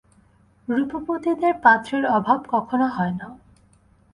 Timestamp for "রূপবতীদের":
0.67-1.53